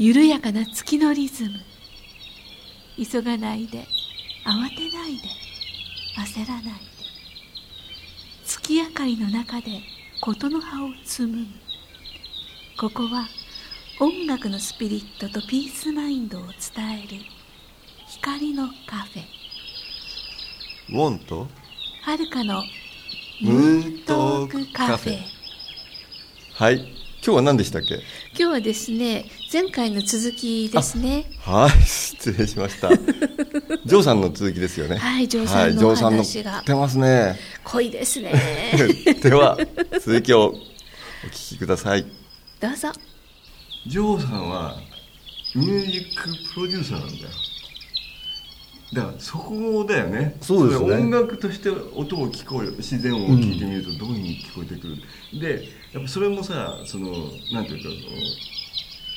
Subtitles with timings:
[0.00, 1.50] 緩やかな月のリズム。
[2.96, 3.86] 急がないで。
[4.46, 5.28] 慌てないで。
[6.16, 6.70] 焦らないで。
[8.46, 9.82] 月明かりの中で
[10.22, 11.50] 琴の葉を紡ぐ。
[12.78, 13.28] ここは
[14.00, 16.52] 音楽のスピリットとピースマインドを伝
[17.00, 17.22] える。
[18.08, 19.22] 光のカフェ。
[20.88, 21.46] ウォンと？
[22.04, 22.64] はるかの
[23.42, 25.18] ムーントークカフェ。
[26.54, 26.78] はい。
[27.22, 27.96] 今日は何でしたっけ？
[28.30, 31.24] 今日はですね前回の続きですね。
[31.40, 32.88] はい失礼しました。
[33.84, 34.96] ジョーさんの続きですよね。
[34.96, 37.36] はいジョーさんのお話が、はい、てますね。
[37.64, 38.32] 濃いですね。
[39.20, 39.58] では
[40.00, 40.54] 続きを
[41.24, 42.06] お聞きください。
[42.60, 42.92] どうぞ。
[43.88, 44.76] ジョーさんは
[45.56, 47.28] ミュージックプロデューサーなんだよ。
[48.92, 50.36] だからそこだよね。
[50.40, 50.94] そうですね。
[50.94, 54.96] 音楽として音を聞こえ自然音を聞いてみるとどういうふうに聞こえてくる、
[55.32, 57.10] うん、でやっぱそれもさその
[57.50, 57.88] なんていうか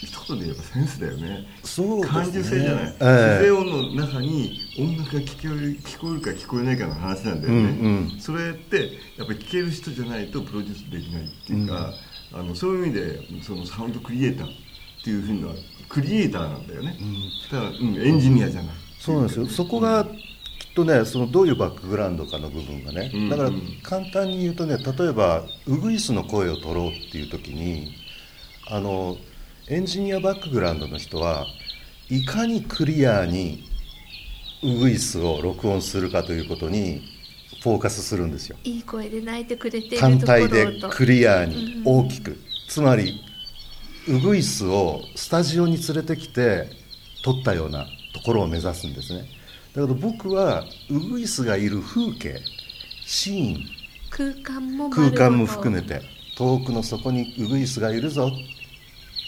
[0.04, 1.46] 一言で言えばセンスだよね。
[1.64, 11.94] そう、ね、感受性じゃない、えー、自然音の中に音楽が聞こえる聞こえるか聞こえないかの話なんだよね、うんうん、それってやっぱり聞ける人じゃないとプロデュースできないっていうか、
[12.34, 12.40] うん。
[12.40, 14.50] あのそういう意味でそのサウンドクリエイターっ
[15.04, 15.54] ていうふうには
[15.88, 19.46] クリエイターなんだよね、うん、だから、うん、エンジニアじゃない、そうなんですよ。
[19.46, 23.52] そこがきっとねそのどういうバックグラウンドかの部分がね、うん、だから
[23.84, 27.94] 簡単に言うとね例えばウグイスの声を取ろうっていう時に
[28.72, 29.18] あの
[29.70, 31.46] エンジニアバックグラウンドの人は
[32.10, 33.64] いかにクリアに
[34.62, 37.02] ウグイスを録音するかということに
[37.62, 38.58] フォーカスするんですよ。
[38.66, 43.22] いい声で泣いてくれて単体でクリアに大きく、うん、つまり
[44.10, 46.68] ウグイスをスタジオに連れてきて
[47.24, 49.30] 撮ったようなところを目指すんですね。
[49.74, 52.36] だけど僕はウグイスがいる風景
[53.06, 53.66] シーン
[54.10, 56.02] 空間も空間も含めて
[56.38, 58.30] 遠くの底にウグイスがいるぞ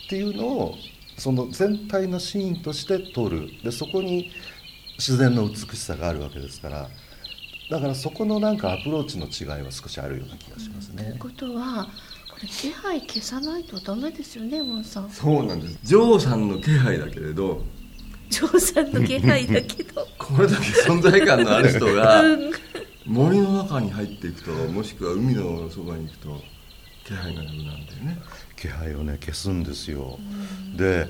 [0.06, 0.76] っていうのを
[1.18, 4.32] その全体のシーンとして撮るでそこに
[4.98, 6.90] 自然の美しさがあるわけですから
[7.70, 11.04] だからそこのなんかアプローチの違いは少しあるような気がしますね。
[11.04, 11.86] ということは
[12.30, 15.10] これ気配消さないとダメですよねモンさん。
[15.10, 15.80] そうなんです。
[15.82, 17.64] ジョーさんの気配だけれど。
[18.30, 20.08] ジョーさんの気配だけど。
[20.20, 22.24] これだけ存在感のある人が
[23.06, 26.42] 森の中に入っていくともしくは海のそばに行くと
[27.06, 28.18] 気配がなくなるんだよね。
[28.56, 30.20] 気配をね消すんですよ。
[30.76, 31.08] で、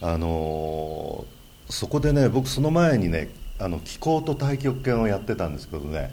[0.00, 6.12] あのー、そこでね僕その前にねあの気候と太極拳をやってたんですけどね。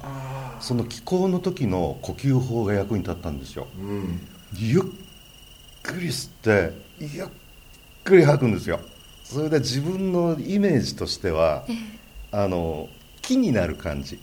[0.60, 4.20] その気候の時の呼吸法が役に立ったんですよ、うん、
[4.56, 4.82] ゆっ
[5.82, 7.28] くり吸ってゆっ
[8.04, 8.80] くり吐くんですよ。
[9.24, 11.66] それで自分のイメージとしては
[12.32, 12.90] あの
[13.22, 14.20] 木になる感じ。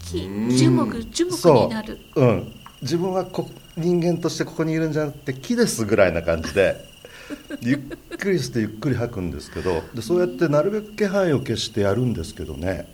[0.00, 1.98] 樹木樹木になる。
[2.14, 6.76] う、ん、自分はこ人間としてここにいるんじゃなくて木ですぐらいな感じで
[7.60, 7.78] ゆっ
[8.18, 12.88] くりしてゆっくり吐くんですけどでそうやってなるべく気配を消してやるんですけどね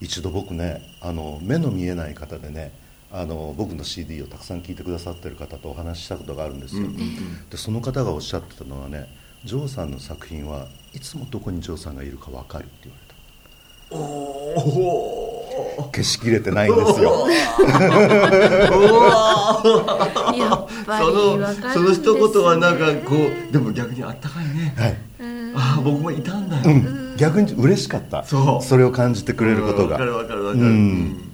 [0.00, 2.72] 一度僕ねあの目の見えない方でね
[3.10, 9.06] あの僕の CD をたくさん聴いてくださってる方とお話ししたことがあるんですよ、うんうんうん、でその方がおっしゃってたのはね
[9.44, 13.16] ジョーさんの作品はいつもどこにジョーさんがいるか分かるって言われた。
[13.90, 15.25] おお
[15.92, 17.26] 消しきれてないんですよ。
[17.28, 17.36] や
[20.54, 24.96] っぱりそのその一言はなんかこうでも逆にあったかいね、はい、
[25.54, 28.24] ああ僕もいたんだよ、うん、逆に嬉しかった。
[28.24, 28.64] そう。
[28.64, 29.96] それを感じてくれることが。
[29.96, 31.32] 分かる分かる分かる、うん。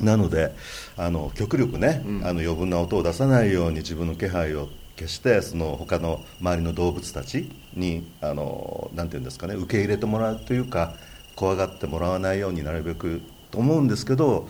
[0.00, 0.54] なので
[0.96, 10.94] あの極力ね、うん、あの余分な音を出さないように自分の気配を消してその他の周りの動物たちにあのなんていうんですかね受け入れてもらうというか
[11.36, 14.48] 怖がってもらわないようになるべくと思うんですけど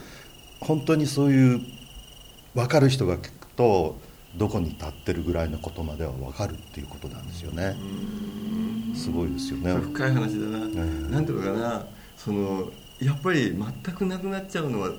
[0.61, 1.61] 本当にそういう
[2.55, 3.99] 分かる人が聞くと
[4.37, 7.77] どこに立ってるぐらいのことまでは分かるっていうことなんですよね。
[8.95, 9.75] すごいですよね。
[9.75, 11.87] 深い話だな、ん、なんていうのかな。
[12.17, 12.71] その
[13.01, 14.97] やっぱり全くなくなっちゃうのはやっ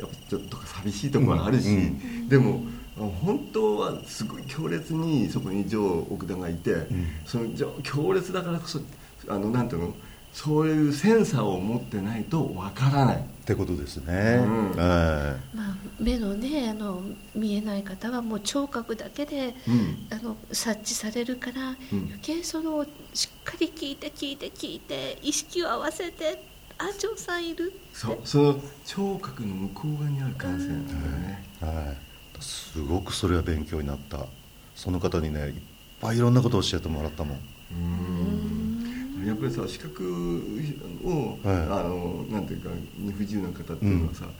[0.00, 1.74] ぱちょっと寂しいところがあるし、うん。
[1.74, 2.60] うん、でも
[2.96, 7.48] 本当はすごい強烈にそこにジョー奥田がいて、うん、その
[7.82, 8.80] 強烈だからこそ
[9.28, 9.94] あのなんていうの
[10.34, 13.16] そういうセンサーを持ってないとわからない。
[13.16, 17.02] ってことですね、うん、まあ、目のねあの
[17.34, 26.42] 見えない方はもう聴覚だけで、うん、あの察知されるから、うん、余計そのしっかり聞いて聞いて聞いて意識を合わせて
[26.78, 34.26] あ長さんいるそうその聴覚の向こう側にある感性なんだよね、はい、すごくそれは勉強になった。
[34.74, 35.54] その方にねいっ
[36.00, 37.38] ぱいいろんなことを教えてもらったもん。
[37.72, 37.93] うん
[39.26, 40.42] やっぱりさ視覚
[41.04, 42.70] を、はい、あのなんていうか
[43.16, 44.32] 不自由な方っていうのはさ、うん、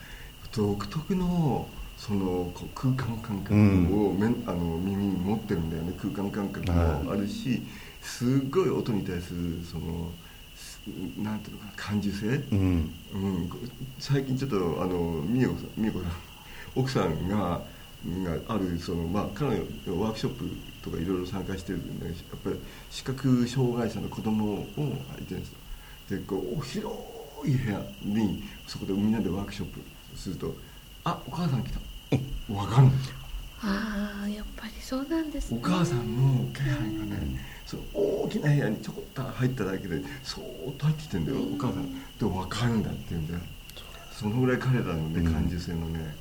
[0.51, 1.67] 独特の
[1.97, 7.61] その空間感覚をめ、ん、あの耳に持ってるんだよね空間感覚もあるし、
[8.01, 10.11] すごい音に対するその
[11.17, 12.93] なんていうのかな感受性、うん。
[13.13, 13.49] うん、
[13.97, 16.11] 最近ちょっとあの美代美代子さん
[16.75, 17.61] 奥さんが
[18.23, 20.49] があるその、まあ、彼女ワークショップ
[20.83, 22.59] とかいろいろ参加してるんでやっぱり
[22.89, 25.51] 視覚障害者の子供を相手にし
[26.07, 26.95] てでこう広
[27.45, 29.79] い部屋にそこでみんなでワークショップ
[30.17, 30.55] すると
[31.03, 31.79] 「あお母さん来た」
[32.47, 32.93] 分かんない
[33.63, 35.59] ああやっぱりそうなんですね。
[35.59, 41.93] お母さんの気配がねその大きな部屋にちょこっと入っただけでそーっと入ってきてんだよお母さん。
[41.93, 43.39] で分かるんだって言うんだよ。
[44.11, 46.15] そのぐらい彼らのね感受性のね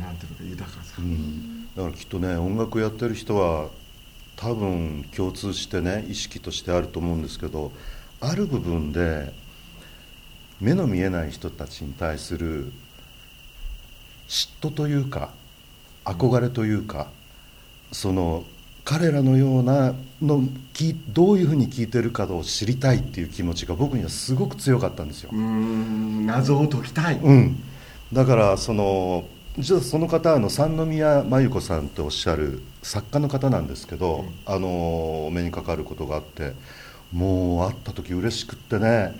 [0.00, 1.68] なんていうのか豊かさ、うん。
[1.74, 3.68] だからきっとね音楽やってる人は
[4.36, 7.72] 多分共通してね意識としてあると思うんですけど
[8.20, 9.32] ある部分で
[10.60, 12.72] 目の見えない人たちに対する
[14.28, 15.30] 嫉妬というか
[16.04, 17.08] 憧れというか、
[17.92, 18.44] その
[18.84, 20.42] 彼らのようなの
[20.72, 25.30] きどういうふうに聞いてるかを知りたいっていう気持ちが僕にはすごく強かったんですよ。
[25.32, 26.26] うーん。
[26.26, 27.62] 謎を解きたい、うん、
[28.12, 29.24] だからその
[29.58, 36.54] 実はその方はあの三宮真由子さんとおっしゃる作家の方なんですけど、あのお目にかかることがあって
[37.12, 39.14] もう会った時嬉しくってね、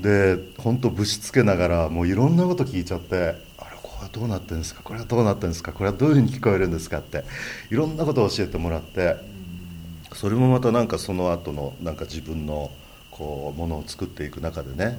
[0.00, 3.16] で本当ぶしつけながらもういろんなこと聞いちゃって
[3.58, 4.80] あれこれはどうなってるんですか？
[4.82, 5.72] これはどうなってるんですか？
[5.72, 7.24] これはどういうふうに聞こえるんですかって
[7.70, 9.16] いろんなことを教えてもらって
[10.14, 12.70] それもまたなんかその後のなんか自分の
[13.10, 14.98] こうものを作っていく中でね、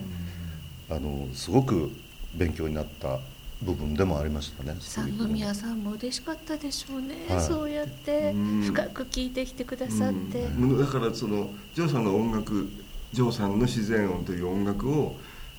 [0.92, 1.90] あのすごく
[2.36, 3.20] 勉強になった
[3.66, 4.76] 部分でもありましたね。
[4.80, 7.42] 三宮さんも嬉しかったでしょうね、はい。
[7.42, 8.62] そうやってうん。
[8.62, 10.80] 深く聞いてきてくださって、うん。
[10.80, 12.70] だからそのジョーさんの音楽
[13.12, 15.16] ジョーさんの自然音という音楽を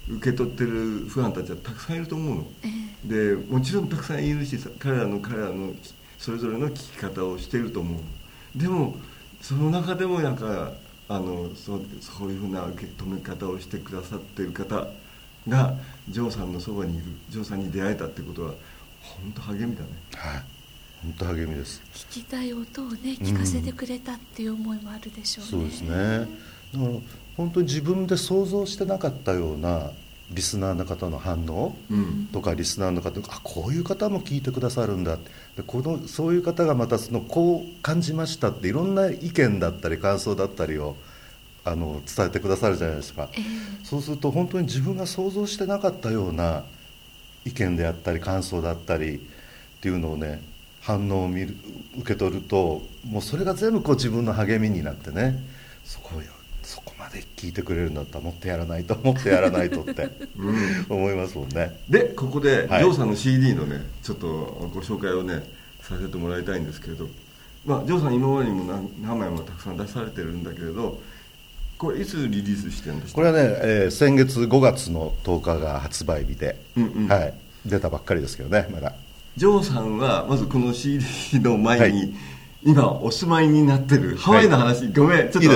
[0.08, 2.46] 受け取ってるファンたちはたくさんいると思うの。
[2.62, 2.68] え
[3.06, 5.72] でもちろんたくさんいるしさ彼らの彼らの
[6.18, 8.58] それぞれの聴き方をしていると思う。
[8.58, 8.96] でも
[9.40, 10.72] その中でもなんか
[11.08, 14.88] あのそうそういうふうな受け止め方をしてくださっている方
[15.48, 15.74] が
[16.08, 18.54] ジョーさんのそばにいるジョーさんに出会えたってことは
[19.00, 19.88] 本当励みだね。
[20.14, 20.42] はい、
[21.02, 21.82] 本当励みです。
[21.94, 25.90] 聞きたい音をね聞かせてくれたっていう思いもあるでしょうね、そうですね。
[25.90, 26.28] だか
[26.72, 26.90] ら
[27.36, 29.90] 本当に自分で想像してなかったような
[30.30, 32.28] リスナーの方の反応うん。
[32.32, 35.16] とかリスナーの方があこういう方も聞いてくださるんだ
[35.56, 40.96] でこのそういう方がまたそのこう感じましたっていろんな意見だったり感想だったりを
[41.66, 43.28] あの伝えてくださるじゃないですか。
[43.32, 43.42] ええ
[43.84, 46.64] そうすると本当に自分が想像してなかったような
[47.44, 49.20] 意見であったり感想だったりっ
[49.80, 50.42] ていうのをね
[50.80, 51.56] 反応を見る
[51.98, 55.40] 受け取るともうそれが全部こう自分の励みになってね
[55.84, 56.22] そこを
[56.62, 61.78] そこまで聞いてくれるんだったらもっとやらないともっとやらないとって うん思いますもんね。
[61.88, 64.26] でここで、はいジョーさんの CD のねちょっと
[64.74, 65.44] ご紹介をね
[65.80, 67.06] させてもらいたいんですけれど、
[67.64, 71.00] まあ、ジョーさん今までにも何何枚もたくさん出されてるんだけれど
[71.78, 77.08] これいつリリースしてるんですこれはね、えー先月5月の10日が発売日で、うんうん。
[77.08, 77.34] はい、
[77.66, 78.94] 出たばっかりですけどねまだ。
[79.36, 81.04] ジョーさんはまずこの CD
[81.40, 82.14] の前に、はい。
[82.64, 85.50] 今お住まいになってるハワイの話、ごめんちょっといい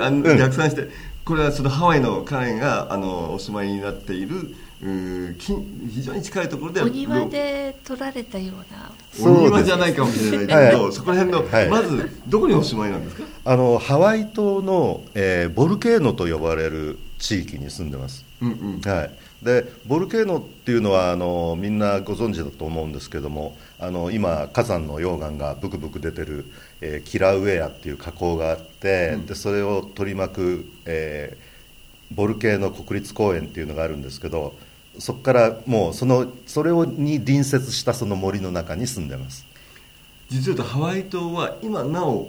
[0.00, 0.38] あの、うん。
[0.38, 0.88] 逆算して
[1.24, 8.90] これはそのハワイの彼があのお住まいになっているうー近非常に近いところでお庭で撮られたような。
[9.22, 10.92] お庭じゃないかもしれないけど、はい。
[10.92, 11.68] そこら辺の、はい。
[11.68, 13.24] まずどこにお住まいなんですか？
[13.44, 18.24] あのハワイ島の、えーボルケーノと呼ばれる地域に住んでます。
[18.40, 18.90] うんうん。
[18.90, 19.10] はい、
[19.44, 26.46] でボルケーノっていうのはあのみんなご存知だと思うんですけどもあの今火山の溶岩がブクブク出てる、
[26.80, 29.26] えーキラウェアっていう火口があって、うん。
[29.26, 31.50] でそれを取り巻く、えー
[32.12, 34.52] ボルケーノ国立公園っていうのがあるんですけど
[34.98, 39.46] そこからもうそのそれをに隣接したその森の中に住んでます。
[40.28, 42.28] 実は言うとハワイ島は今なお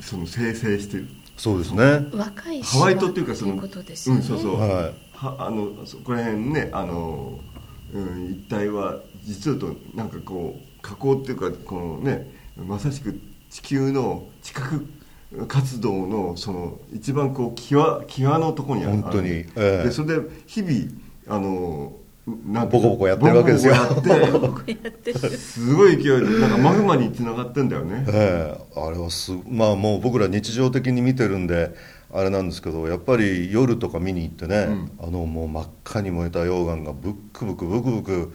[0.00, 1.08] その生成してる。
[1.36, 2.06] そうですね。
[2.12, 4.70] 若いハワイ島っていうかその島ことですよね、うんそうそう、はい。
[5.12, 7.38] はあのそこら辺ねあの、
[7.92, 13.18] うん、一帯は実はとなんかこう火口っていうかこのねまさしく
[13.50, 14.80] 地球の地殻
[15.48, 19.02] 活動のその一番こう際際のところにある。
[19.02, 19.28] 本当に。
[19.30, 19.84] ええ。
[19.84, 21.92] でそれで日々あの
[22.46, 23.74] なんボコボコやってるわけですよ。
[23.94, 28.04] ボコボコやってすごい勢いでなんかマグマに繋がってんだよね。
[28.08, 31.74] ええあれはすまあもう僕ら日常的に見てるんで
[32.12, 34.68] あれなんですけどやっぱり夜とか見に行ってね、
[35.00, 38.32] あのもう真っ赤に燃えた溶岩がブックブクブクブク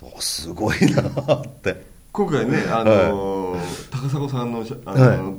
[0.00, 1.02] おすごいな
[1.34, 1.94] って。
[2.12, 3.56] 今回ね、あの
[3.90, 5.36] 高砂さんのあの、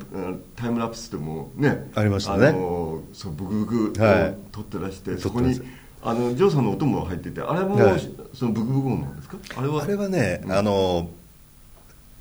[0.54, 2.46] タイムラプスでもねありましたね。
[2.46, 4.36] あのそうブクブクをはい。
[4.52, 5.60] 撮ってらして、そこに
[6.02, 8.00] あのジョーさんの音も入っててあれも、はい。
[8.34, 9.36] そのブクブク音なんですか？
[9.56, 9.82] あれは？
[9.82, 11.10] あれはね、あの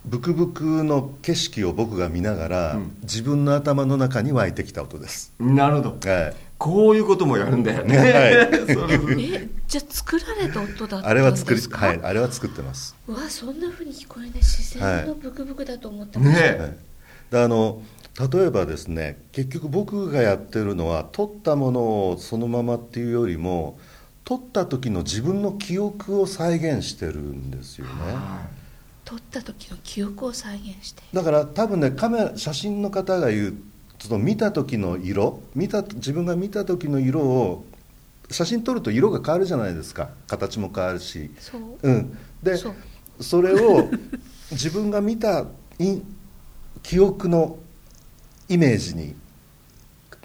[0.05, 2.97] ブクブクの景色を僕が見ながら、うん。
[3.03, 6.09] 自分の頭の中に湧いてきた音です、なるほど。
[6.09, 8.07] はい、こういうこともやるんだよね、 はい。
[9.35, 11.07] えじゃあ作られた音だったんですか？
[11.09, 14.31] あれは作り、はい、あれは作ってます、うわそんな風に聞こえない。
[14.35, 16.77] 自然のブクブクだと思ってました、ねはい、
[17.31, 17.81] であの
[18.19, 23.77] 例えばですね結局僕がやってるのは撮ったものをそのままっていうよりも
[24.23, 27.93] 撮った時の自分の記憶を再現してるんですよね。
[29.05, 33.53] 撮った時の記憶を再現してだから多分ねカメラ写真の方が言う
[33.99, 37.63] その見た時の色見た自分が見た時の色を
[38.29, 40.09] 写真撮ると色が変わるじゃないですか。
[40.27, 41.31] 形も変わるし。
[41.39, 41.61] そう。
[41.81, 42.17] うん。
[42.43, 42.57] で
[43.21, 43.89] それを
[44.51, 45.45] 自分が見た
[45.79, 46.01] い
[46.83, 47.57] 記憶の
[48.49, 49.15] イメージに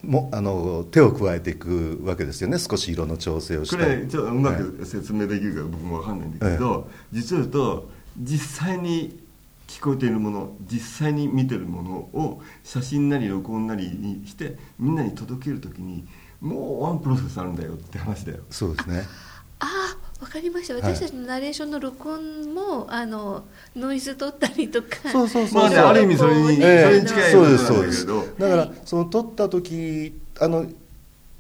[0.03, 2.59] もあの手を加えていくわけですよね。
[2.59, 4.03] 少し色の調整をしこたり。
[4.03, 9.21] れちょっとうまく説明できるか僕も分かんないんだけど、実を言うと実際に
[9.69, 16.05] 聞こえているもの実際に見てるものを写真なり録音なりにしてみんなに届けるときに
[16.41, 18.41] もうワンプロセスあるんだよって話だよ。
[18.51, 19.05] そうですね。
[19.61, 20.75] ああわかりました。
[20.75, 20.83] はい。
[20.83, 23.43] 私たちのナレーションの録音もあの
[23.75, 25.11] ノイズ取ったりとか。
[25.11, 28.07] そうそうそうまあねある意味それに、ええそれに近いそうですそうです。
[28.07, 28.27] だけど。
[28.39, 30.67] だから、はいその撮った時あの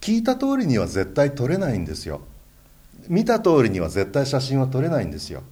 [0.00, 2.22] 聞いた通りには絶対撮れないんですよ。
[3.08, 5.44] 見た通りには絶対写真は撮れないんですよ。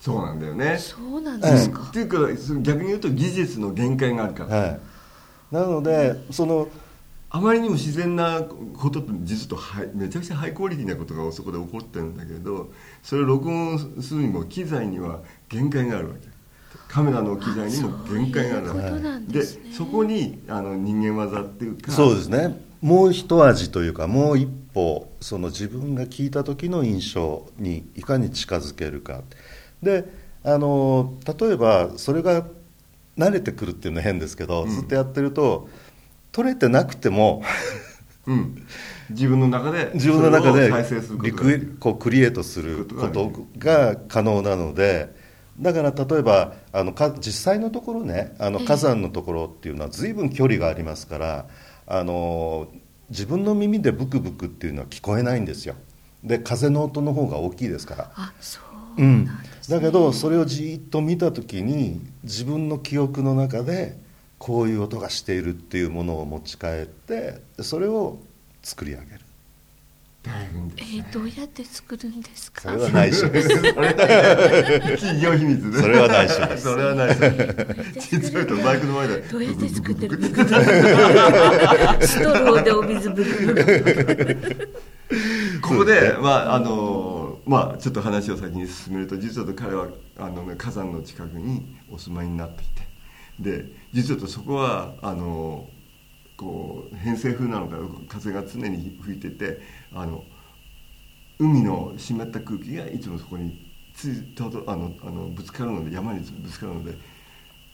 [0.00, 0.78] そうなんだよね。
[0.78, 4.80] そうなんですか、っていうかその逆に言うと技術の限界があるから、はい。
[5.50, 6.68] なのでその
[7.34, 12.70] あまりにも自然なことって実とハイめちゃくちゃハイクオリティなことがそこで起こってるんだけど
[13.02, 16.28] それを録音するにも機材には限界があるわけ。
[16.86, 18.74] カメラの機材にも限界があるわ
[19.18, 19.32] け。
[19.32, 19.46] でね。
[19.76, 22.56] そこにあの人間技っていうかそうですね。
[22.80, 29.22] もう一味というかもう一歩その自分が聞いた時の印象にいかに近づけるか。
[29.82, 30.04] で
[30.44, 32.46] あの例えばそれが
[33.18, 34.70] 慣れてくるっていうのは変ですけど、うん。
[34.70, 35.68] ずっとやってると
[36.34, 37.42] 取れてなくても
[38.26, 38.66] うん、
[39.10, 40.70] 自分の中で自分の中で
[41.22, 45.14] リクこうクリエイトするここととが可能なので
[45.60, 51.46] だから例えばあのか実際のところねあのええ火山のところっていうのは随分距離がありますから
[51.86, 52.68] あの
[53.10, 55.74] 自分の耳でブクブクっていうのは聞こえないんですよ。
[56.24, 58.10] で風の音の方が大きいですから。
[58.16, 58.60] あそ
[58.96, 59.76] ううんなんです、ね。
[59.76, 63.98] だけどそれをじーっと見た時に自分の記憶の中で
[64.44, 68.18] こういう音がしているっていうものを持ち帰ってそれを
[68.62, 69.08] 作り上げる。
[70.22, 72.60] 大変でえーどうやって作るんですか？
[72.60, 73.48] それは内緒です。
[73.48, 76.64] す企業秘密ねそれは内緒です。
[76.64, 77.20] それは内緒。
[77.20, 79.20] どうやって作実は言うとるんだマイクの前で。
[79.22, 80.22] どうやって作ってる
[82.06, 84.84] ストローでお水ブクブク
[85.62, 92.84] ここで、まああのまあ、ちょっと話を先に進めると実は彼はあの、ね、火山の近くにお住まいになっていて。
[93.40, 95.68] で実はとそこはあの
[96.36, 97.76] こう偏西風なのか
[98.08, 99.60] 風が常に吹いてて
[99.94, 100.24] あの
[101.38, 103.56] 海の湿った空気がいつもそこに
[103.94, 106.92] ついとどあのあのぶつかるので山にぶつかるので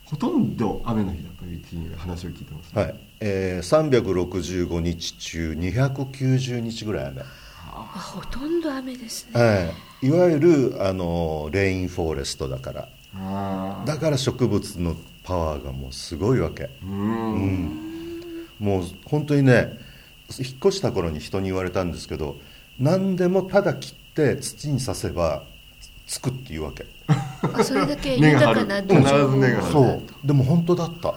[0.05, 7.25] ほとんど雨の日だという話を聞いてます、はい、えー、365日中290日ぐらい雨、あ
[8.13, 9.41] ほとんど雨ですね。
[9.41, 9.73] は
[10.03, 12.89] い、いわゆるあのレインフォレストだから。
[13.15, 16.63] あだから植物のパワーがもうすごいわけ。
[16.63, 18.47] ーうん。
[18.59, 19.79] もう本当にね
[20.37, 22.37] 引っ越した頃に人に言われたんですけど
[22.79, 25.43] 何でもただ切って土に刺せば
[26.07, 26.85] つくっていうわけ。
[27.07, 28.59] あそれだけ根が張る。
[28.61, 29.71] 豊かな土必ず根が張る。
[29.71, 30.01] そう。
[30.23, 31.15] でも本当だった。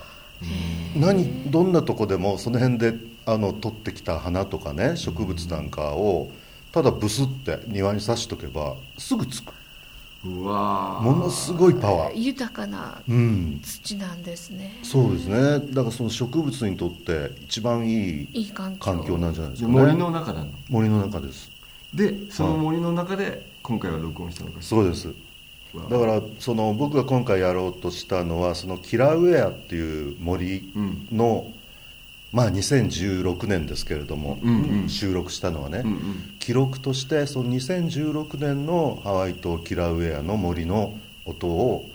[0.96, 2.94] 何どんなとこでもその辺で
[3.26, 6.30] あの取ってきた花とかね植物なんかを
[6.73, 9.52] ただブスって庭に刺しとけばすぐつく
[10.25, 11.02] うわー。
[11.02, 12.14] ものすごいパワー。
[12.19, 13.61] 豊かなうん。
[13.62, 14.78] 土なんですね。
[14.83, 15.61] そうですね。
[15.73, 18.78] だからその植物にとって一番いいいい環境。
[18.81, 19.75] 環境なんじゃないですかね。
[19.75, 20.50] 森の中なの。
[20.69, 21.50] 森の中です。
[21.95, 25.09] でその森の中で今回は録音したのかしそうです。
[25.75, 31.09] らだからその僕が今回やろうとしたのはそのキラウェアっていう森うん。
[31.12, 31.47] の、
[32.35, 34.88] まあ2016年ですけれども、うんうん。
[34.88, 36.37] 収録したのはね、うんうん。
[36.41, 41.88] 記録としてその2016年のハワイ島キラウェアの森の音を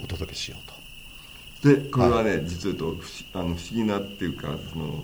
[0.00, 1.74] お届けしようと。
[1.74, 2.98] でこれはね、実はと不思
[3.34, 5.02] あの不思議なっていうかその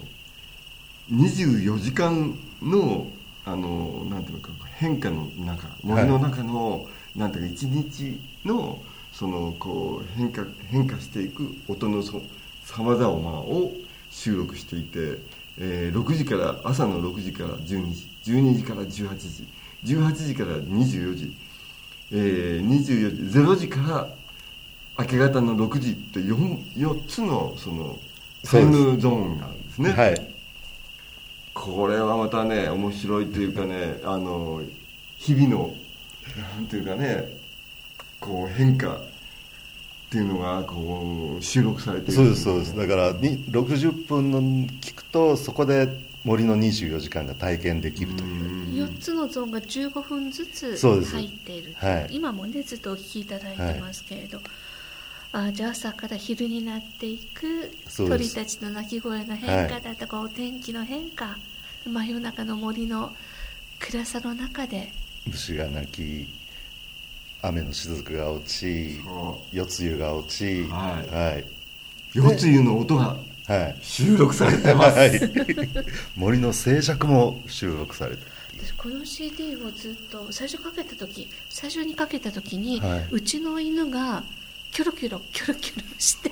[1.11, 3.09] 24時間の
[3.45, 8.81] あのなんていうのか変化の中森の中の、なんていうか一日の
[9.13, 12.23] そのこう変化変化していく音のそ
[12.65, 13.73] さまざまを
[14.13, 15.19] 収録していて
[15.59, 19.49] えー6時から朝の6時から12時12時から18時
[19.85, 21.37] 18時から24時、
[22.13, 24.09] えー、24時0時から
[24.99, 27.99] 明け方の6時と 4, 4つのその
[28.45, 29.91] タイムゾーンがあるんですね。
[29.91, 30.35] はい。
[31.55, 34.63] これはまたね面白いというかねあの
[35.17, 35.75] 日々の
[36.55, 37.25] なんていうかね
[38.21, 39.01] こう変化
[40.13, 42.13] っていうのがこう収録されている。
[42.13, 42.77] そうですそうです。
[42.77, 45.89] だからに60分の聞くとそこで
[46.23, 48.89] 森の24時間が体験できるという。
[48.89, 52.09] 4つのゾーンが15分ずつ入っているはい。
[52.11, 54.39] 今もねずっとお聞きいただいてますけれど、
[55.33, 61.39] あじゃあ朝から昼になっていく鳥たちの鳴き声の変化だとか、お天気の変化
[61.87, 63.13] 真夜中の森の
[63.79, 64.93] 暗さの中で。
[65.27, 66.42] 虫が鳴き
[67.43, 71.15] 雨の雫が落ちそ夜露が落ちはい。
[71.15, 71.45] はい。
[72.15, 73.77] 夜露の音がはい。
[73.83, 75.21] 収録されてます、はい。
[76.15, 78.23] 森の静寂も収録されて。
[78.65, 83.09] 私この CD をずっと最初かけた時最初にかけた時に、はい。
[83.11, 84.23] うちの犬が
[84.73, 86.31] キョロキョロキョロキョロして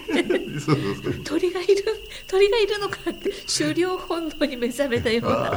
[0.61, 1.85] そうそうそう鳥がいる
[2.27, 5.51] 鳥がいるのかって狩猟本能に目覚めたような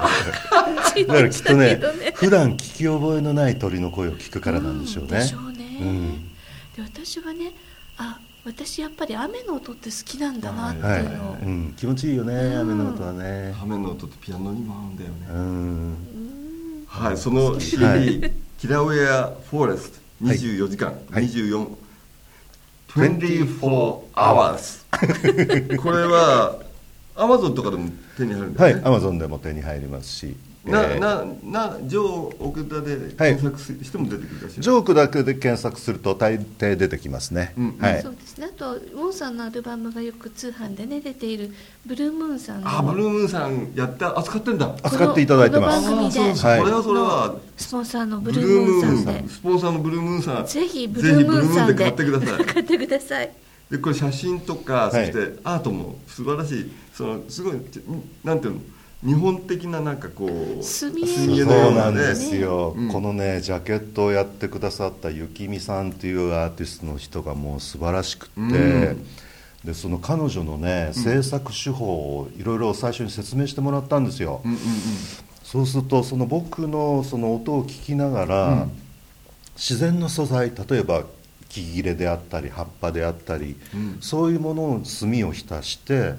[0.49, 2.11] 感じでしたけきっとねどね。
[2.13, 5.09] 普段聞き覚えのない鳥の声を聞くからなんでしょうね。
[5.11, 6.29] んでしょうね、うん。
[6.75, 7.53] で私はね
[7.97, 12.59] あ私やっぱり雨の音って好きなんだなってはいいうのを、うん、気持ちいいよねうん。
[12.59, 13.55] 雨の音はね。
[13.61, 16.85] 雨の音ってピアノにも合うんだよね、うん。
[16.87, 20.37] はい、その CD、はキラウェア・フォーレストはい。
[20.37, 21.29] 24時間、はい。
[21.29, 21.82] 24
[22.95, 24.83] 24 hours
[25.81, 26.59] これは
[27.15, 30.35] アマゾンとかでも手に入るんだよね、はいアマゾンでも手に入りますし
[30.65, 38.01] な、えーななジョー奥田で検索すしても出てくるかしら、ジョークだけで検索すると大抵出てきますね、うんはい。
[38.01, 38.48] そうですね。
[38.48, 41.53] あとウォンさんのアルバムがよく通販でね出ている
[41.86, 42.70] ブルームーンさんの。
[42.70, 44.74] あブルームーンさんやった扱ってんだ。
[44.82, 45.89] 扱っていただいてます。
[45.89, 46.20] この番組で。
[46.22, 46.60] あそうそう、はい。
[46.62, 47.36] これはそれは。
[47.58, 49.24] スポンサーのブブルルームーンさん。
[49.24, 50.46] でスポンサーのブルームーンさん。
[50.46, 52.46] ぜひブルームーンさんでぜひブルームーンで買ってください。
[52.46, 53.31] 買ってください。
[53.70, 56.72] でこれ写真とか、はいそしてアートも素晴らしい。
[56.94, 57.81] そのすごいち
[58.24, 58.61] なんていうの？
[59.05, 61.98] 日本的ななんかこう墨絵のようなね。
[61.98, 62.89] ですよ、うん。
[62.89, 69.07] このねジャケットをやってくださった雪見さんというアーティストの人がもう素晴らしくって、うん。
[69.66, 74.57] でその彼女のね制作手法をいろいろ最初に説明してもらったんですよ、うんうん
[75.44, 78.72] そうするとその僕のその音を聞きながら、うん。
[79.55, 81.03] 自然の素材例えば
[81.48, 83.98] 木切れであったり葉っぱであったり、うん。
[84.01, 86.13] そういうものを炭を浸して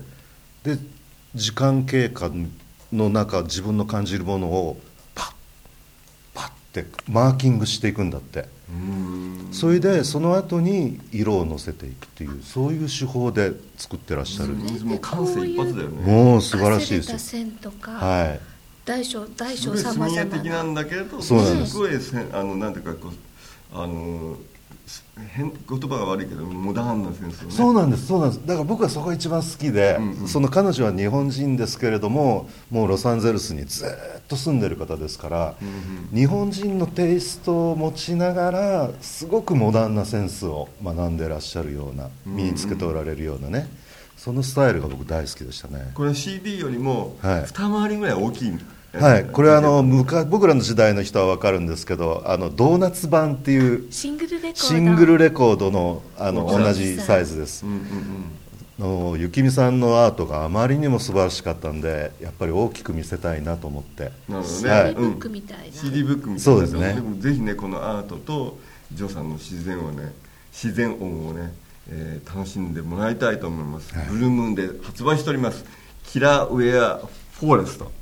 [0.62, 0.79] で
[1.35, 2.31] 時間経過
[2.92, 4.81] の中自分の感じるものを
[5.14, 5.33] パッ
[6.35, 8.49] パッてマーキングしていくんだって。
[8.70, 9.49] うん。
[9.53, 16.12] それでその後に色をのせていくっていうそういう手法で作ってらっしゃる、うんもう感性一発だよね。
[16.12, 18.40] もう素晴らしいです線とか、はい。
[18.85, 21.73] 大小大小さま墨絵ざまな的なんだけどそうなんです。
[21.73, 21.90] すごい
[22.33, 24.54] あのなんていうかこうあのす
[25.29, 27.51] 変言葉が悪いけどモダンなセンスをね。
[27.51, 28.47] そうなんですそうなんです。
[28.47, 30.29] だから僕はそこが一番好きで、うんうん。
[30.29, 33.88] その彼女は日本人ですけれどももうロサンゼルスにずっ
[34.29, 36.16] と住んでる方ですから、うんうん。
[36.16, 42.37] 日本人のテイストを持ちながらすごくモダンなセンスを学んでらっしゃるようなうんうん。
[42.38, 43.68] 身につけておられるようなね
[44.16, 45.92] そのスタイルが僕大好きでしたね。
[45.94, 47.44] これ CD よりもはい。
[47.47, 48.61] 二回りぐらい大きい、はい
[49.33, 54.61] これはあの昔僕らの時代の人は分かるんですけどあのドーナツ版っていうシングルレコード。
[54.61, 57.66] シングルレコードのあの同じサイズです。
[57.66, 57.80] うんうん
[58.78, 64.11] のゆきみさんのアートがあまりにも素晴らしかったんでやっぱり大きく見せたいなと思って。
[64.28, 64.94] うんなるほどね、はい。
[64.94, 66.40] ブックみたいな、CD ブックみたいな。
[66.40, 66.94] そうですね。
[66.94, 68.59] でもぜひねこのアートと
[68.92, 70.12] ジョーさんの自然をね
[70.52, 71.52] 自然音をね、
[71.88, 74.07] えー楽しんでもらいたいと思います、はい。
[74.07, 75.64] ブルームーンで発売しております。
[76.04, 76.98] キラーウェア
[77.38, 77.92] フォーレスト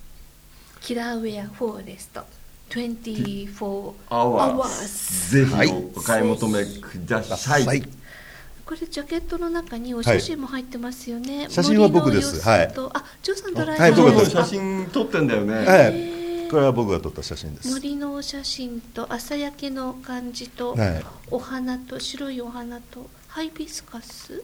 [0.82, 2.22] キラーウェアフォーレスト。
[2.70, 5.68] 24アワー hours ぜひはい。
[5.94, 7.82] お買い求めください、はい。
[8.64, 12.44] これジャケットの中にお写真も入ってますよね、写真は僕です。
[12.44, 12.90] 森の様子と。
[12.94, 13.82] あジョーさん撮られた。
[13.82, 16.12] はい写真撮ってんだよね、はい
[16.50, 17.70] これは僕が撮った写真です。
[17.70, 21.04] 森のお写真と朝焼けの感じと、はい。
[21.30, 24.42] お花と白いお花とハイビスカス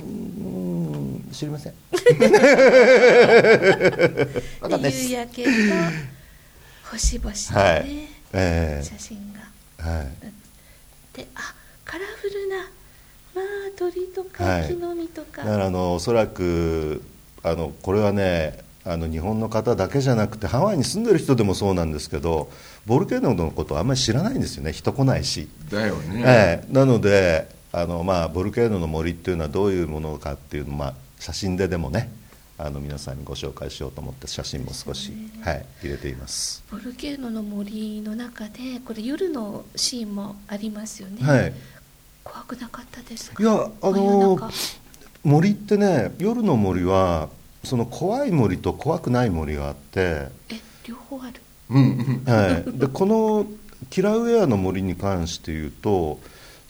[0.00, 1.74] うん知りません。
[4.60, 5.50] わかんないでです夕焼けと
[6.90, 8.08] 星々のね、はい。
[8.32, 9.40] え写真が。
[9.80, 10.08] えはい。
[11.16, 11.54] であ
[11.84, 12.56] カラフルな
[13.34, 13.44] まあ
[13.76, 17.02] 鳥とかはい木の実とか、だからあのおそらく
[17.42, 22.50] あのこれはねあの日本の方だけじゃなくてハワイに住んでる人でもそうなんですけど
[22.86, 24.72] ボルケーノのことあんまり知らないんですよね。
[24.72, 26.72] 人来ないし、だよね、ええ。
[26.72, 32.12] なのであの、まあ、ボルケーノの森っていうのはどういうものかっていうのを、まあ、写真ででもね
[32.56, 36.62] あの皆さんにご紹介しようと思って写真も少し、はい、入れています。
[36.70, 41.52] ボルケーノの森の中でこれ夜のシーンもありますよね、はい。
[42.22, 43.42] 怖くなかったですか？
[43.42, 44.50] いやあの中。
[45.24, 47.28] 森ってね夜の森は
[47.64, 51.40] その怖い森と怖くない森があって、え両方ある？
[51.70, 52.32] うんうん。
[52.32, 53.46] はい、でこの
[53.90, 56.20] キラウェアの森に関して言うと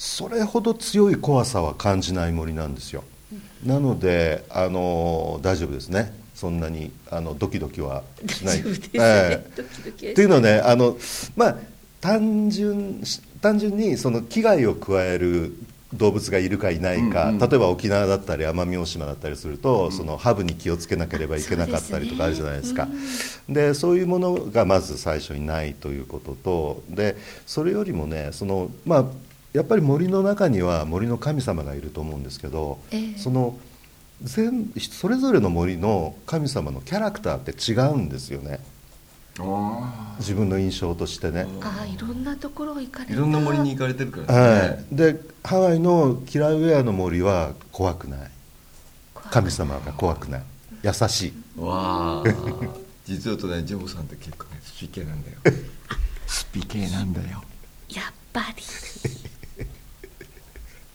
[0.05, 3.05] それほど強い怖さは感じない森なんですよ。
[3.65, 6.13] なのであの大丈夫ですね。
[6.35, 8.59] そんなにあのドキドキはしない。
[8.59, 9.51] 大丈夫ですね、ええ。
[9.57, 10.99] ドキドキっていうのはねあの
[11.37, 11.57] まあ
[12.03, 13.03] 単純
[13.41, 15.57] 単純にその危害を加える
[15.95, 17.39] 動物がいるかいないか、うんうん。
[17.39, 22.89] 例えば沖縄だったり奄美大島だったりすると、そのハブに気をつけなければいけなかったりとかあるじゃないですか。
[23.49, 29.05] でそういうものがまず最初にないということとでそれよりもねそのまあ
[29.55, 33.19] やっぱり森の中には森の神様がいると思うんですけど、ええ。
[33.19, 33.57] その
[34.21, 38.59] 全それぞれの森の神様のキャラクターって違うんですよね。
[39.39, 41.47] あ自分の印象としてね。
[41.63, 48.31] ああいろんなところ行かれいろんな森に行かれてるからはね、い、でハワイのキラウェアの森は怖くない。
[49.31, 50.43] 神様が怖くない。
[50.83, 51.33] 優しい。
[51.61, 52.25] わあ。
[53.05, 55.39] 実はとねジョーさんって結構ねスピ系なんだよ。
[56.27, 57.43] スピ系なんだよ
[57.89, 58.41] やっぱ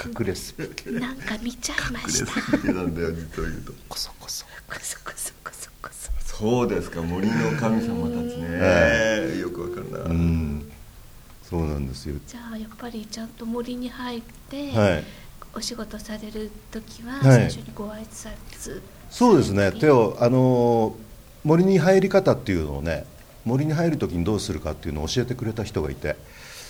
[0.04, 0.56] 隠れす。
[0.58, 2.58] りなんか見ちゃいました。
[2.58, 3.74] ピ系なんだよ実を言うと。
[3.88, 4.46] こそこそ。
[4.46, 6.38] こそこそこそこそ。
[6.38, 10.72] そうですか森の神様たちね、はよくわかるな、うん。
[11.44, 12.16] そうなんですよ。
[12.28, 15.04] じゃあやっぱりちゃんと森に入って、はい。
[15.54, 17.22] お仕事される時ははい。
[17.24, 19.72] 最初にご挨拶そうですね。
[19.72, 21.10] 手をあのー
[21.44, 23.06] 森に入り方っていうのをね
[23.46, 26.16] 森に入る時にどうするかっていうのを教えてくれた人がいて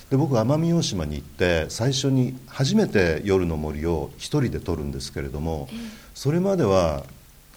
[0.09, 5.79] で僕奄美大島に行って最初に初めて夜の森を一人で撮るんですけれどもええ。
[6.15, 7.03] それまでは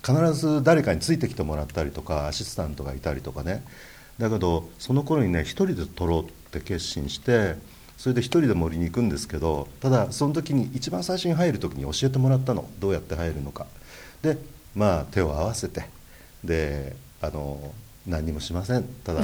[0.05, 3.65] 必ず誰かについてきてもらったりとかアシスタントがいたりとかね。
[4.19, 7.57] だけどその頃にね一人で撮ろうって決心して
[7.97, 12.69] それで一人で森に行くんですけどただその時に一番最初に入る時に教えてもらったの。
[12.79, 13.67] どうやって入るのか。
[14.21, 14.37] で
[14.75, 15.89] まあ手を合わせて。
[16.45, 17.73] であの
[18.07, 18.85] 何にもしません。
[19.05, 19.23] ただ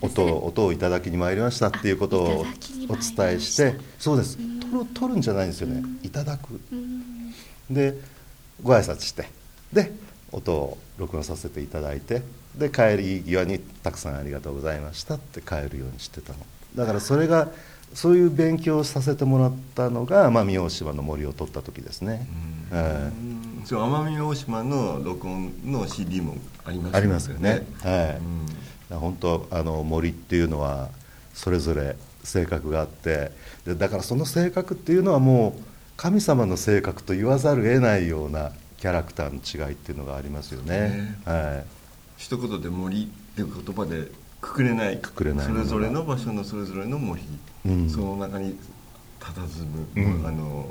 [0.00, 2.46] 音を音をいただきに参りましたっていうことを
[2.88, 4.38] お伝えしてそうです。
[4.38, 5.82] うん取る取るんじゃないんですよね。
[6.02, 6.60] いただく。
[6.72, 7.32] うん。
[7.70, 7.94] で
[8.62, 9.28] ご挨拶して。
[9.72, 9.92] で
[10.32, 12.22] 音を録音させていただいて。
[12.56, 16.38] で帰り際に「たくさんありがとうございました」って帰るようにしてたの。
[16.74, 17.48] だからそれが
[17.94, 22.26] そういう勉強をさせてもらったのが奄美大島の森を撮った時ですね、
[22.70, 23.62] はうん。
[23.64, 26.36] そう奄美大島の録音の CD も
[26.68, 28.90] ありますい、ありますよね、はい。
[28.90, 28.98] うん。
[28.98, 30.88] 本当あの森っていうのは
[31.34, 33.32] それぞれ性格があって
[33.64, 35.62] でだからその性格っていうのはもう
[35.96, 40.78] 神様の性格と言わざるを得ないようなキャラクターの違いっていうのがありますよね。
[40.90, 41.18] ね。
[41.24, 41.64] はい。
[42.16, 44.08] 一言で森っていう言葉で
[44.40, 44.98] くくれない。
[44.98, 47.22] くくれないそれぞれの場所のそれぞれの森、
[47.66, 47.90] うん。
[47.90, 48.56] その中に
[49.18, 50.26] 佇む、うん。
[50.26, 50.70] あの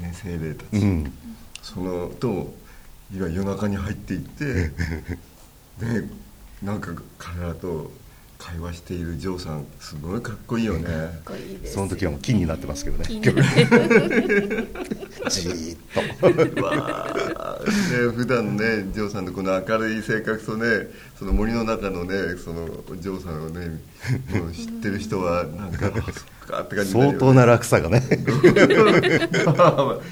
[0.00, 1.12] ね精霊たち、うん。
[1.62, 2.52] そのと
[3.14, 4.70] いわ夜中に入っていって
[5.80, 6.06] で
[6.62, 7.90] なんか彼らと
[8.38, 10.84] 会話しているジョーさんすごいかっこいいよね。
[10.84, 11.74] かっこいいです。
[11.74, 13.04] その時はもう金になってますけどね。
[13.04, 13.24] 気に。
[13.24, 13.42] なって
[15.28, 15.78] じーっ
[16.56, 16.62] と。
[16.64, 17.70] わあ、ね、
[18.14, 20.86] 普段ねジョーさんのこの明るい性格とね
[21.18, 22.68] その森の中のねその
[23.00, 23.80] ジョーさんをね
[24.30, 26.02] もう知ってる人はなんかあそっ
[26.46, 27.02] かって感じね。
[27.02, 28.04] 相当な落差がね。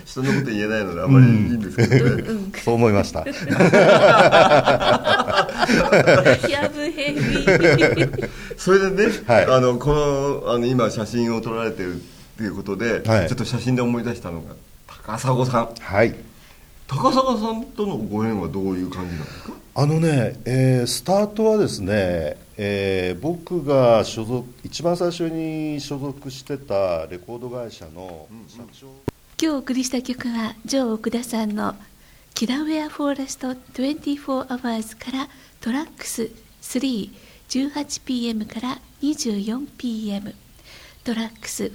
[0.04, 2.24] 人のこと言えないのであんまりいいんですけどね、
[2.64, 3.24] そう思いました
[8.56, 11.98] それでね、はいあのこのあの今写真を撮られてるっ
[12.38, 13.28] ていうことで、はい。
[13.28, 14.54] ちょっと写真で思い出したのが
[14.86, 15.68] 高砂さん。
[15.80, 16.14] はい。
[16.86, 19.52] 高砂さんとのご縁はどういう感じなんですか？
[19.78, 28.86] あのね、えースタートはですね、えー僕が所属一番最初に所属してたレコード会社の社長、
[29.40, 31.74] 今日お送りした曲はジョー奥田さんの
[32.36, 35.26] 「キラウェア・フォーレスト 24Hours」から
[35.58, 40.34] トラックス 318pm から 24pm
[41.02, 41.72] トラックス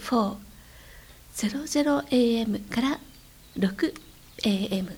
[1.33, 2.99] 400am から
[3.57, 4.95] 6am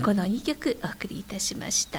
[0.00, 1.98] この2曲お送りいたしました、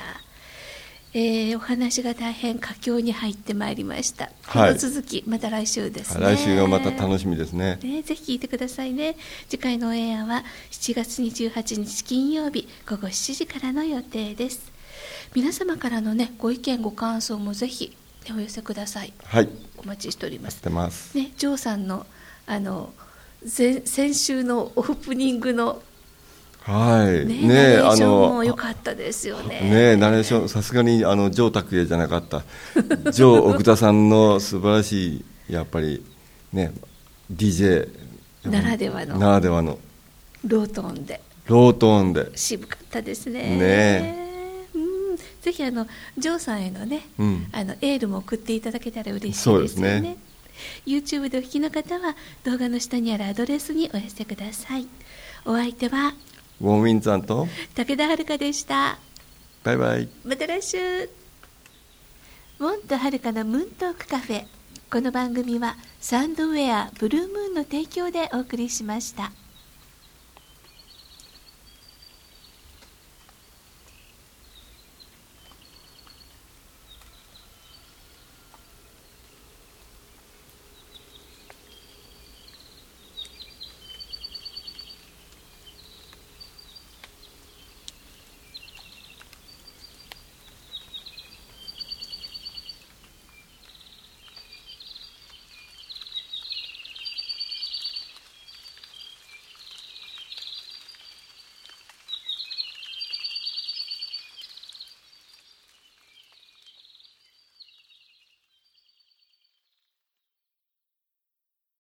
[1.13, 4.77] えーお話が大変佳境に入ってまいりました、はい。
[4.77, 6.23] 続きまた来週ですね。
[6.23, 7.79] 来週がまた楽しみですね。
[7.81, 9.15] ね、ぜひ聞いてくださいね。
[9.49, 14.71] 次回のオンエアは7月28日金曜日午後7時からの予定です。
[15.33, 17.95] 皆様からのねご意見ご感想もぜひ
[18.27, 19.13] ねお寄せください。
[19.23, 19.49] はい。
[19.77, 20.69] お待ちしております。
[20.69, 21.17] ます。
[21.17, 22.05] ねジョーさんの
[22.45, 22.93] あの
[23.41, 25.81] 前先週のオープニングの
[26.63, 27.25] はい。
[27.25, 29.61] ねナレーションも良かったですよね。
[29.61, 32.43] ねナレーションさすがにあのジョー拓也じゃなかった。
[33.11, 36.05] ジョー奥田さんの素晴らしいやっぱり
[36.53, 36.73] ね
[37.31, 37.89] DJ
[38.45, 39.17] ならではの。
[39.17, 39.79] ならではの。
[40.45, 41.21] ロートーンで。
[41.47, 42.31] ロートーンで。
[42.35, 43.57] 渋かったですね。
[43.57, 44.15] ね。
[44.73, 44.77] う
[45.13, 45.17] ん。
[45.41, 47.47] ぜひあのジョーさんへのね、うん。
[47.51, 50.17] あのエールも送っていただけたら嬉しいですよそうですねね。
[50.85, 54.87] YouTube でお聞きの方は動画の下にあるアドレスにお寄せください。
[55.45, 56.13] お相手は
[56.61, 58.99] ウォンウィンさんと武田遥でした。
[59.63, 60.09] バイバイ。
[60.25, 60.77] また来週。
[61.07, 64.45] ウォンとはるかのムーントークカフェ。
[64.91, 69.31] この番組はサンドウェアブルームーンの提供でお送りしました。